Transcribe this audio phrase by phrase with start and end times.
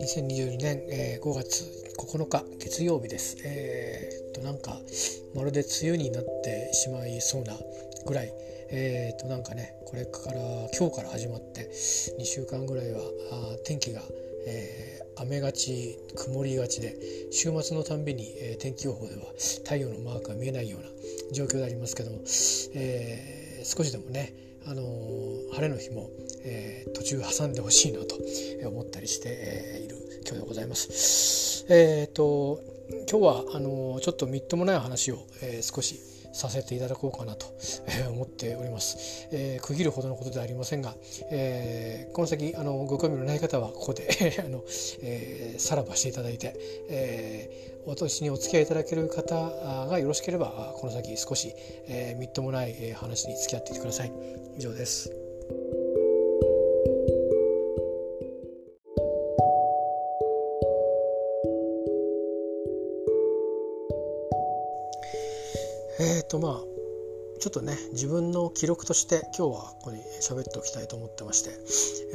[0.00, 1.64] 2022年、えー、5月
[1.98, 3.36] 9日月曜日です。
[3.44, 4.78] えー、となんか
[5.34, 7.54] まるで梅雨になってしまいそうな
[8.06, 8.32] ぐらい、
[8.70, 10.40] えー、となんかねこれから
[10.78, 11.68] 今日から始まって
[12.16, 14.00] 2週間ぐらいはあ天気が、
[14.46, 16.94] えー、雨がち曇りがちで
[17.32, 19.22] 週末のたんびに、えー、天気予報では
[19.64, 20.86] 太陽のマークが見えないような
[21.32, 22.18] 状況でありますけども、
[22.74, 24.82] えー、少しでもねあの
[25.54, 26.10] 晴れの日も、
[26.44, 28.16] えー、途中挟んでほしいなと
[28.68, 31.64] 思ったりして、えー、いる今日でございます。
[31.70, 32.60] えっ、ー、と
[33.10, 35.98] 今日はあのちょっとみっともない話を、えー、少し
[36.38, 37.46] させていただこうかなと
[38.10, 39.28] 思っております。
[39.32, 40.94] えー、区切るほどのことではありませんが、
[41.32, 44.06] えー、この先あのご興味のない方はここで
[44.38, 44.62] あの、
[45.02, 46.54] えー、さらばしていただいて、
[46.88, 49.34] えー、私にお付き合いいただける方
[49.88, 51.52] がよろしければこの先少し、
[51.88, 54.12] えー、みっともない話に付き合っていてください。
[54.56, 55.12] 以上です。
[66.00, 66.52] えっ、ー、とまあ
[67.40, 71.50] ちょっとね自分の記録として今日はここに喋っておきたいと思ってまして、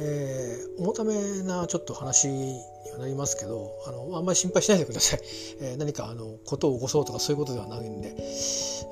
[0.00, 2.60] えー、重ためなちょっと話に
[2.92, 5.20] はなりますけどあのあんまり心配しないでください、
[5.60, 8.14] えー、何かあのことを起こそうとかそういうことではないんで。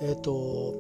[0.02, 0.74] えっ、ー、と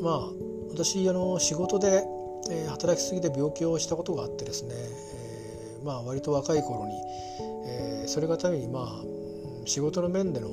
[0.00, 0.32] まあ
[0.70, 2.04] 私あの仕事で、
[2.50, 6.94] えー、働きすぎで病気をしたことがあってですね、えー、まあ割と若い頃に、
[7.66, 9.04] えー、それがためにまあ
[9.64, 10.48] 仕事の面での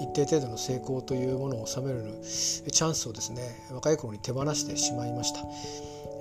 [0.00, 5.40] 一定程度の成功というものを収めるチャンスをですね若い頃に手放してしまいました、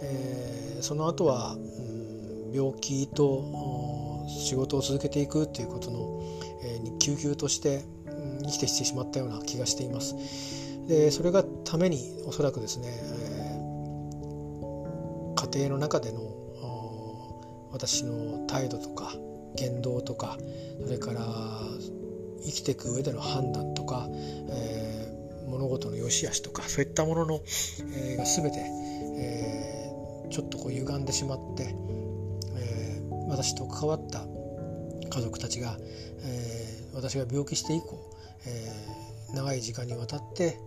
[0.02, 6.22] えー、その後は、うん、病気と仕事を続けていくっていうことの、
[6.64, 10.16] えー、救急として、うん、生きてきてしまったような気がしています。
[10.88, 16.36] でそれがためにおそらくですね、えー、家庭の中での
[17.72, 19.12] 私の態度とか
[19.58, 20.38] 言動とか
[20.84, 21.22] それから
[22.46, 24.08] 生きていく上での判断とか、
[24.50, 27.42] えー、物事の良し悪しとかそういったものの、
[27.96, 28.60] えー、が全て、
[29.18, 31.76] えー、ちょっとこう歪んでしまって、
[32.56, 34.26] えー、私と関わった
[35.10, 35.78] 家族たちが、
[36.22, 38.00] えー、私が病気して以降、
[38.46, 40.58] えー、長い時間にわたって、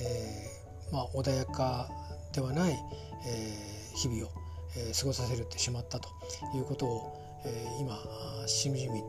[0.00, 1.88] えーまあ、穏やか
[2.32, 2.78] ではない、
[3.26, 4.30] えー、日々を、
[4.76, 6.08] えー、過ごさせるってしまったと
[6.54, 7.98] いうことを、えー、今
[8.46, 9.02] しみじみに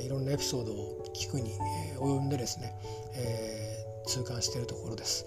[0.00, 1.52] いろんなエピソードを聞くに
[1.98, 2.74] 及んでですね、
[3.14, 5.26] えー、痛感しているところです。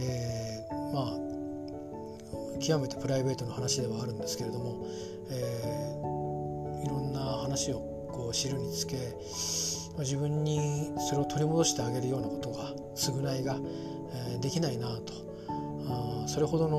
[0.00, 1.38] えー、まあ
[2.60, 4.86] 極めてプライベートの話ではあるんですけれども、
[5.30, 7.78] えー、いろんな話を
[8.12, 8.96] こう知るにつけ
[9.98, 13.56] 自分にそれを取り戻してあげるようなことが償いが、
[14.30, 15.12] えー、できないなと
[15.88, 16.78] あそれほどの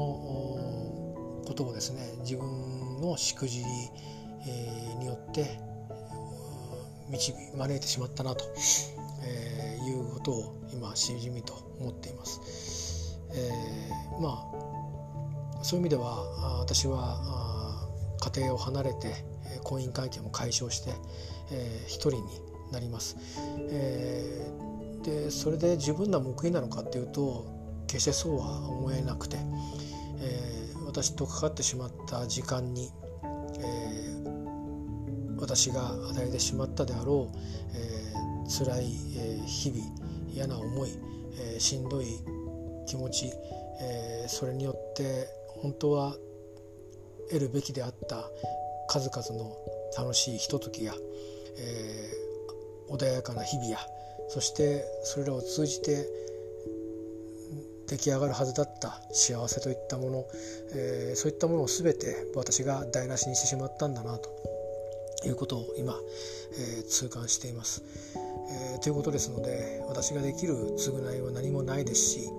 [1.46, 3.66] ことをですね自分のしくじり、
[4.48, 5.60] えー、によって
[7.10, 8.46] 導招いてしまったなと、
[9.24, 13.20] えー、いうことを今しみじみと思っています。
[13.32, 14.46] えー、ま
[15.60, 17.88] あそういう意味では私は
[18.34, 19.14] 家庭を離れて
[19.64, 20.92] 婚姻関係も解消して、
[21.52, 22.22] えー、一人に
[22.72, 23.18] なります。
[23.72, 27.46] えー、でそれで十分な報いなのかっていうと
[27.88, 29.38] 決してそうは思えなくて、
[30.22, 32.92] えー、私と関わってしまった時間に
[35.40, 37.38] 私が与えてしまったであろう、
[37.76, 38.86] えー、辛い、
[39.18, 39.84] えー、日々
[40.34, 40.90] 嫌な思い、
[41.40, 42.06] えー、しんどい
[42.86, 43.32] 気持ち、
[43.82, 45.28] えー、それによって
[45.62, 46.16] 本当は
[47.30, 48.30] 得るべきであった
[48.88, 49.56] 数々の
[49.98, 50.94] 楽しいひとときや、
[51.58, 53.78] えー、穏やかな日々や
[54.30, 56.08] そしてそれらを通じて
[57.88, 60.26] 出来上がるはずだった幸せといったもの、
[60.74, 64.49] えー、そういったものを全て私が台無しにしてしまったんだなと。
[65.28, 65.94] いうことを今、
[66.54, 67.84] えー、痛感しています、
[68.74, 72.30] えー、ということですので私ができる償いは何もないですし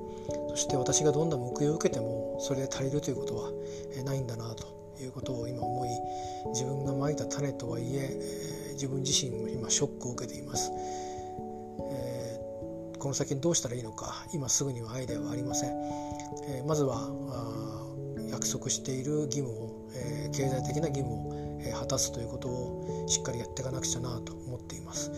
[0.51, 3.51] そして私がどんな報いを受けてもそれで足りるということは、
[3.97, 4.67] えー、ないんだなと
[5.03, 5.89] いうことを今思い
[6.53, 15.71] 自分がまいた種とはいええー、自分自身も今ショックを受けています、えー、この先どうしたらいいのか今すぐにはアイデアはありません、
[16.49, 17.09] えー、まずは
[18.31, 21.30] 約束している義務を、えー、経済的な義務を
[21.79, 25.11] 果たすということをしっかりやっていかなくちゃなと思っています。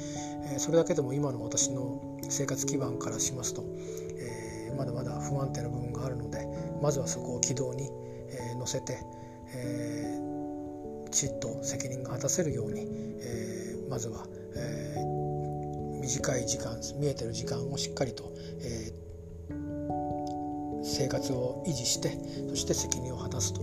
[0.59, 3.65] それだけでも今の私の生活基盤からしますと、
[4.19, 6.47] えまだまだ不安定な部分があるので
[6.83, 7.91] まずはそこを軌道に、
[8.29, 8.99] え乗せて、
[9.55, 10.19] え
[11.11, 12.87] きちっと責任が果たせるように、
[13.21, 14.97] えまずは、え
[16.01, 18.93] 短い時間見えてる時間をしっかりと、え
[20.93, 22.19] 生活を維持して
[22.51, 23.63] そして責任を果たすと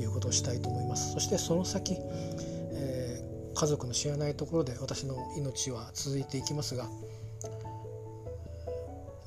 [0.00, 1.12] いうことをしたいと思います。
[1.12, 1.96] そしてその先、
[2.72, 6.86] えー、家族の知らないところで私の命は続いていきますが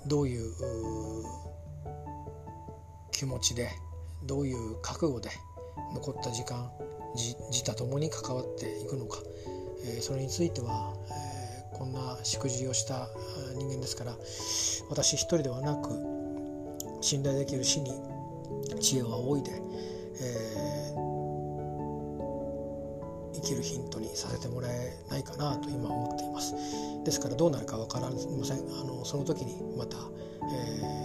[0.07, 0.51] どういう
[3.11, 3.69] 気持ちで
[4.23, 5.29] どういう覚悟で
[5.93, 6.69] 残った時間
[7.15, 9.19] 自他ともに関わっていくのか、
[9.85, 13.07] えー、それについては、えー、こんな祝辞をした
[13.57, 14.15] 人間ですから
[14.89, 16.06] 私一人ではなく
[17.07, 17.89] 信頼できる死に
[18.81, 20.95] 知恵を仰いで、えー、
[23.33, 26.53] 生きるヒントにさせてもらえないかなと今思っています。
[27.05, 28.03] ですからどうなるか分かり
[28.37, 28.57] ません。
[28.57, 30.01] あのその時にまた、え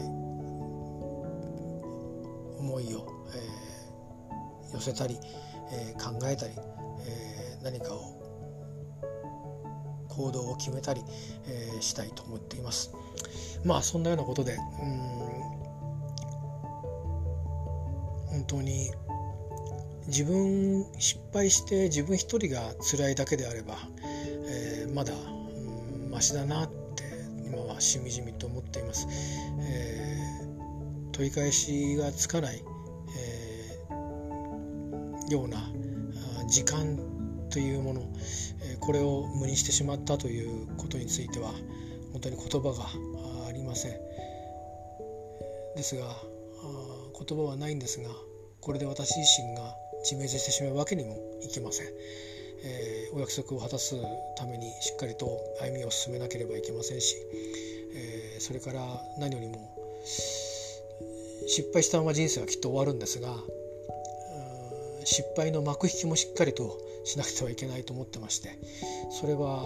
[0.02, 0.08] ー、
[2.58, 5.16] 思いを、えー、寄せたり、
[5.70, 6.54] えー、考えたり、
[7.06, 8.00] えー、何かを
[10.08, 11.04] 行動を決めたり、
[11.46, 12.92] えー、したいと思っています。
[13.64, 15.61] まあそんなようなことでうん
[18.42, 18.90] 本当に
[20.08, 27.04] 自分失敗して自分一人が辛いだけであれば、えー、まだ、うん、マシだなって
[27.46, 29.06] 今はしみじみと思っています、
[29.60, 32.64] えー、取り返しがつかない、
[33.16, 35.58] えー、ような
[36.48, 36.98] 時間
[37.50, 38.02] というもの、
[38.62, 41.52] えこれを無にしてしまったということについては
[42.12, 42.86] 本当に言葉が
[43.48, 43.92] ありません。
[45.76, 46.16] ですが
[47.26, 48.10] 言葉はないんですが
[48.62, 51.86] これで私自身が自滅してしまうわけにもいきません、
[52.64, 53.96] えー、お約束を果たす
[54.36, 55.26] ためにしっかりと
[55.60, 57.16] 歩みを進めなければいけませんし、
[57.94, 58.80] えー、それから
[59.18, 59.58] 何よりも
[60.04, 63.34] 失敗したまま人生はきっと終わるんですが
[65.04, 68.50] 失敗の幕引きもしっかりとしなくてはいけないと思ってまして
[69.10, 69.64] それは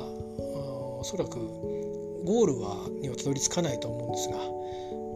[0.98, 1.38] おそらく
[2.24, 4.38] ゴールはにはたどり着かないと思うんですが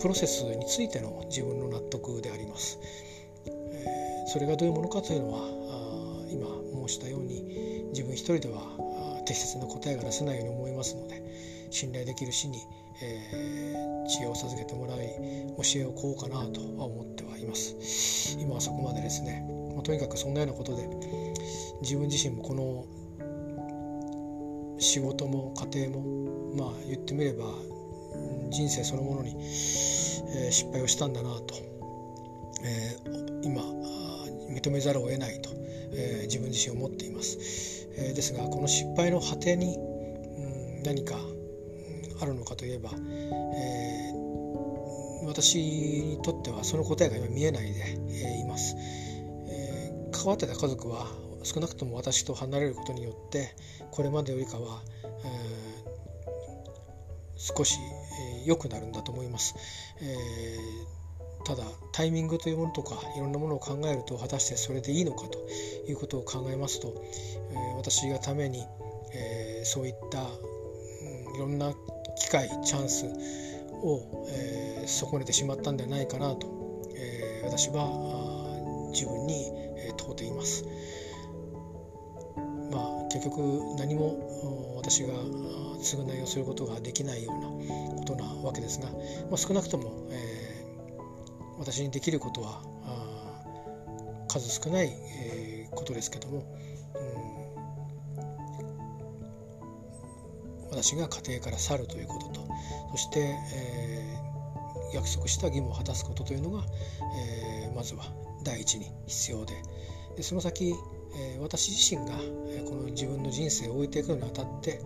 [0.03, 2.79] プロセスについての自分の納得であります。
[4.33, 5.43] それがどういうものかというのは
[6.31, 6.47] 今
[6.87, 8.63] 申したように自分一人では
[9.27, 11.21] 適切な答えが出せないように思いますので
[11.71, 12.61] 信頼できる死に、
[13.03, 14.99] えー、知恵を授けてもらい
[15.59, 18.37] 教えをこうかなとは思ってはいます。
[18.39, 19.45] 今はそこまでですね、
[19.75, 20.89] まあ、とにかくそんなようなことで
[21.83, 22.87] 自分自身もこの
[24.79, 27.47] 仕事も家庭もまあ言ってみれば
[28.51, 29.35] 人生そのものに、
[30.37, 31.55] え、失敗をしたんだなと、
[32.63, 33.63] えー、今
[34.51, 35.51] 認めざるを得ないと、
[35.93, 41.17] えー、自分自身思っています、えですがこの失敗の果てに、うん、何か、
[42.21, 42.91] あるのかといえば、
[43.55, 44.13] え
[45.27, 48.75] 私にとってはその答えが今見えないで、えいます、
[49.49, 51.07] え関わってた家族は
[51.43, 53.55] 少なくとも私と離れることによって
[53.91, 54.83] これまでよりかは、
[55.25, 55.61] え
[57.37, 57.79] 少し
[58.45, 59.55] 良、えくなるんだと思います。
[60.03, 61.00] えー、
[61.45, 65.39] ただタイミングというものとかいろんなものを考えると果たしてそれでいいのかと
[65.89, 66.95] いうことを考えますと、
[67.51, 68.65] えー、私がために、
[69.15, 71.73] えー、そういった、うん、いろんな
[72.19, 73.07] 機会チャンス
[73.83, 80.65] を、えー、損ねてしまったんではないかなと、えー、私は自分に、えー、問うています。
[82.71, 83.41] まあ、結局
[83.79, 85.15] 何も私が
[85.81, 87.49] 償いをすることができないような
[87.97, 90.40] ことなわけですが、まあ、少なくとも、えー、
[91.61, 92.63] 私にできることは
[94.29, 96.39] 数少ない、えー、ことですけども、
[98.19, 98.21] う
[100.67, 102.49] ん、私が家庭から去るということと
[102.93, 106.65] そして、えー、約束した義務を果たすことというのが、
[107.63, 108.05] えー、まずは
[108.43, 109.53] 第一に必要で
[110.17, 110.73] でその先、
[111.15, 112.15] えー、私自身が、
[112.49, 114.81] えこの自分の人生を置いていくのにあたって、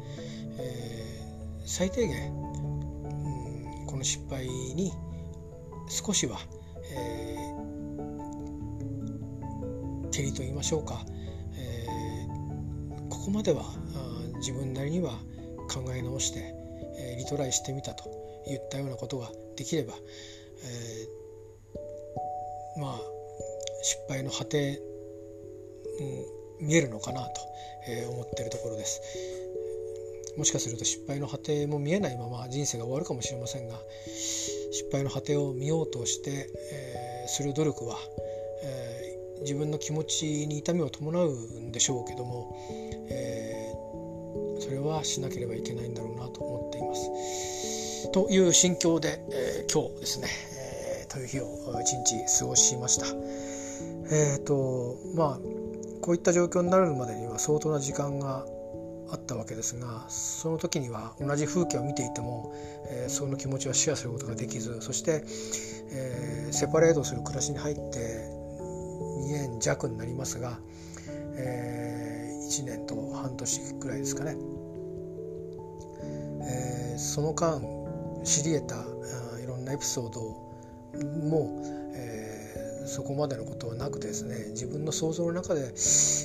[0.59, 4.93] えー、最低限、うん、この失敗に
[5.89, 6.39] 少しは、
[6.91, 11.05] えー、照りと言いましょうか、
[11.57, 13.65] えー、ここまでは
[14.39, 15.13] 自分なりには
[15.73, 16.55] 考え直して、
[16.99, 18.05] えー、リトライしてみたと
[18.47, 23.01] いったようなことができれば、えー、まあ
[23.83, 24.81] 失敗の果て、
[26.61, 27.41] うん、見えるのかなと、
[27.89, 29.01] えー、思ってるところです。
[30.37, 33.77] もしかすると失敗の果ても見えないまま人生が終わるかもしれませんが
[34.75, 37.97] 失敗の果てを見ようとして、えー、する努力は、
[38.65, 42.53] えー、自分の気持ちに痛みを伴うんでしょうけども、
[43.09, 48.11] えー、それはしなければいけないんだろうなと思っています。
[48.11, 50.29] という心境で、え今日ですね、
[51.05, 51.47] えという日を
[51.81, 53.07] 一日過ごしました。
[54.11, 55.41] えっ、とまあ
[56.01, 58.45] こういった状況になるまでには相当な時間が
[59.15, 62.53] あったわけですがその時には同じ風景を見ていても、
[62.91, 65.23] えー、その気持ちはシェアすることができずそして、
[65.93, 68.45] えー、セパレートする暮らしに入って
[69.23, 70.59] 2年弱になりますが、
[71.37, 74.37] えー、1年と半年くらいですかね、
[76.43, 77.63] えー、その間
[78.25, 78.85] 知り得た
[79.43, 80.21] いろんなエピソード
[81.29, 81.63] も、
[81.95, 85.73] えー、そこまでのことはなくてですね自分の想像の中で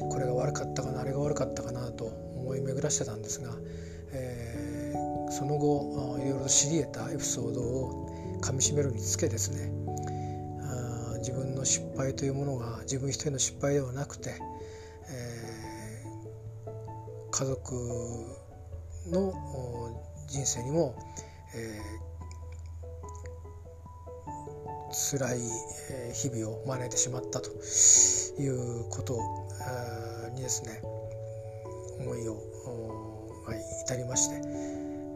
[0.10, 3.52] これが悪かったかなあれが悪かったかなと思い巡らしてたんですが、
[4.12, 9.72] えー、その後いろいろ知り得たエピソードをかみしめるにつけですね
[10.64, 14.34] あ自分の失敗というものが自分一人の失敗ではなくて、
[15.10, 17.76] えー、家族
[19.12, 19.32] の
[20.28, 20.96] 人生にも、
[21.56, 25.40] えー、辛い
[26.14, 27.52] 日々を招いてしまったと
[28.42, 29.20] いうこと
[30.34, 30.82] にですね
[32.10, 32.38] 思いを
[33.86, 34.42] 至りまして、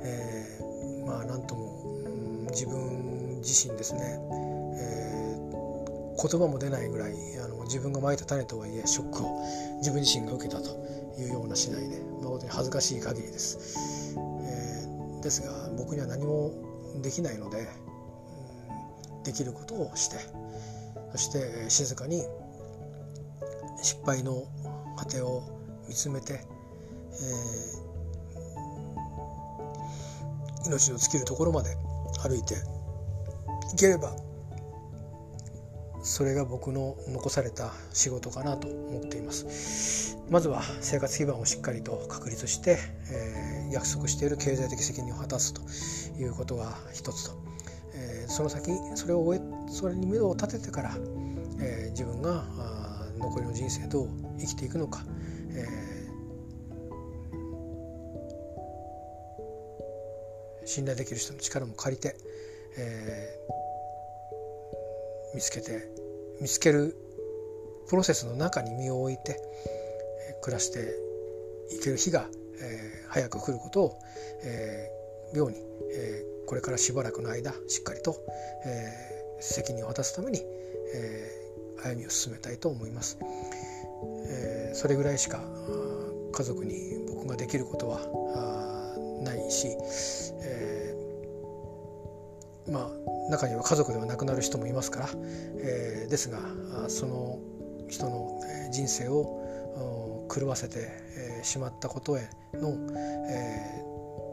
[0.01, 4.19] えー、まあ何とも、うん、自分自身ですね、
[4.77, 9.41] えー、言葉も出ないぐらいあの自分がまいた種とはいえショックを
[9.79, 10.69] 自分自身が受けたと
[11.19, 14.15] いうような次第で誠に恥ずかしい限りです。
[14.17, 16.51] えー、ですが僕には何も
[17.01, 17.67] できないので、
[19.17, 20.17] うん、できることをして
[21.11, 22.23] そして静かに
[23.81, 24.43] 失敗の
[24.97, 25.43] 果てを
[25.87, 26.45] 見つめて、
[27.21, 27.83] え
[30.67, 31.75] 命の尽きるところまで
[32.21, 32.55] 歩いて
[33.73, 34.15] いければ
[36.01, 40.17] それが僕の残された仕事かなと思っています。
[40.29, 42.77] まずは生活基盤をしっかりと確立して、
[43.11, 45.61] えー、約束している経済的責任を果たすと
[46.19, 47.31] いうことが一つと、
[47.93, 50.97] えー、その先それを終えそれに目処を立ててから、
[51.59, 52.45] えー、自分が
[53.19, 55.03] 残りの人生どう生きていくのか、
[55.51, 55.92] えー
[60.65, 62.15] 信頼できる人の力も借りて、
[62.77, 65.89] えー、見つけて
[66.41, 66.95] 見つける
[67.89, 69.39] プロセスの中に身を置いて、
[70.29, 70.95] えー、暮らして
[71.75, 72.27] いける日が、
[72.61, 73.99] えー、早く来ることを、
[74.43, 75.57] えー、ように、
[75.93, 78.17] えー、これからしばらくの間しっかりと、
[78.65, 80.41] えー、責任を果たすために、
[80.93, 83.17] えー、歩みを進めたいと思います。
[84.27, 85.41] えー、それぐらいしか
[86.31, 87.99] 家族に僕ができることは
[89.23, 89.67] ないし、
[90.41, 95.09] えー、まあ中には家族では亡くなる人もいますから、
[95.57, 96.39] えー、ですが
[96.89, 97.39] その
[97.89, 98.39] 人の
[98.71, 102.77] 人生を狂わせてしまったことへの、
[103.29, 103.81] え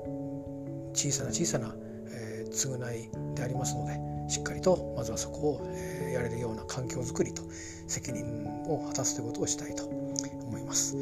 [0.06, 1.74] ー、小さな小さな、
[2.10, 3.98] えー、償いでありますので
[4.30, 7.42] しっかりとまずはそこを、え、やれるような環境づくりと
[7.88, 10.96] 責任を果たすということをしたいと思います。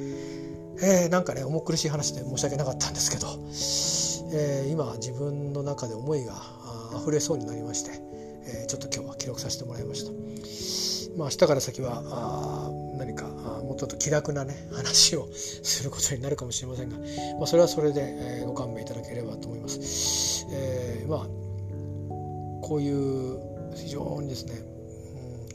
[0.80, 3.26] えー、なんかね重苦しい話で申し訳なかったんですけど、
[4.36, 6.34] えー、今自分の中で思いが
[7.00, 7.90] 溢れそうになりまして、
[8.44, 10.12] えー、ちょっと今日は記録させてもらいました。
[11.16, 16.96] まあ明日から先はあ何かあもうちょっと気楽なね話をすることになるかもしれませんが、
[17.38, 20.46] まあ、それはそれで、えー、ご勘弁いただければと思います。
[20.52, 21.26] えー、まあ
[22.62, 23.40] こういう
[23.74, 24.54] 非常にですね、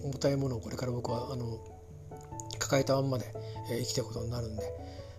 [0.04, 1.60] うん、重たいものをこれから僕はあの
[2.60, 3.32] 抱えたまんまで、
[3.72, 4.64] えー、生きていくことになるんで、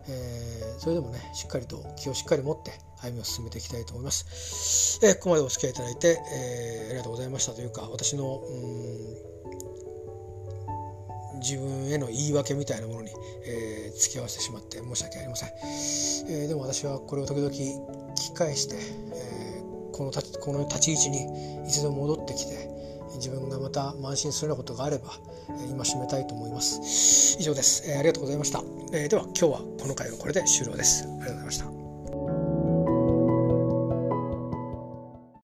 [0.08, 5.00] えー、それでもねしっかりと気をしっかり持って歩みを進めていきたいと思います。
[5.02, 8.42] えー、ここまでお付き合いいただいて、えー、ありがとうございましたというか私の
[11.40, 13.10] 自分への言い訳みたいなものに、
[13.46, 15.50] えー、付き合わせてしまって申し訳ありません、
[16.30, 22.74] えー、でも私はこれを時々聞き返して、えー、この立この立ち位置に一度戻ってきて
[23.16, 25.12] 自分がまた慢心するようなことがあれば、
[25.68, 27.36] 今締めたいと思います。
[27.38, 31.04] 以上です、えありがとうございました、えでは今日はこの回はこれで終了です。
[31.04, 31.73] ありがとうございました。